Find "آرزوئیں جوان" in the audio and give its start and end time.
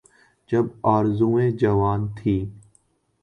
0.83-2.07